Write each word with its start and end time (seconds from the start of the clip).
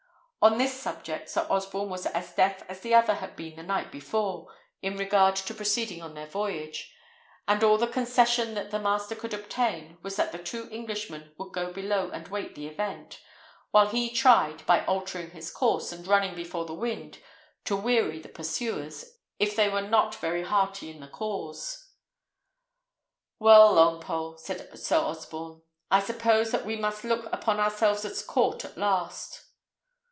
On 0.43 0.57
this 0.57 0.73
subject 0.73 1.29
Sir 1.29 1.45
Osborne 1.51 1.89
was 1.91 2.07
as 2.07 2.33
deaf 2.33 2.63
as 2.67 2.79
the 2.79 2.95
other 2.95 3.13
had 3.13 3.35
been 3.35 3.55
the 3.55 3.61
night 3.61 3.91
before, 3.91 4.51
in 4.81 4.97
regard 4.97 5.35
to 5.35 5.53
proceeding 5.53 6.01
on 6.01 6.15
their 6.15 6.25
voyage; 6.25 6.91
and 7.47 7.63
all 7.63 7.77
the 7.77 7.85
concession 7.85 8.55
that 8.55 8.71
the 8.71 8.79
master 8.79 9.13
could 9.13 9.35
obtain 9.35 9.99
was 10.01 10.15
that 10.15 10.31
the 10.31 10.39
two 10.41 10.67
Englishmen 10.71 11.31
would 11.37 11.53
go 11.53 11.71
below 11.71 12.09
and 12.09 12.29
wait 12.29 12.55
the 12.55 12.65
event, 12.65 13.21
while 13.69 13.89
he 13.89 14.09
tried, 14.09 14.65
by 14.65 14.83
altering 14.87 15.29
his 15.29 15.51
course 15.51 15.91
and 15.91 16.07
running 16.07 16.33
before 16.33 16.65
the 16.65 16.73
wind, 16.73 17.19
to 17.63 17.75
weary 17.75 18.17
the 18.19 18.27
pursuers, 18.27 19.19
if 19.37 19.55
they 19.55 19.69
were 19.69 19.83
not 19.87 20.15
very 20.15 20.41
hearty 20.43 20.89
in 20.89 21.01
the 21.01 21.07
cause. 21.07 21.91
"Well, 23.37 23.75
Longpole," 23.75 24.39
said 24.39 24.79
Sir 24.79 24.97
Osborne, 24.97 25.61
"I 25.91 25.99
suppose 26.01 26.49
that 26.49 26.65
we 26.65 26.77
must 26.77 27.03
look 27.03 27.31
upon 27.31 27.59
ourselves 27.59 28.05
as 28.05 28.23
caught 28.23 28.65
at 28.65 28.75
last." 28.75 29.45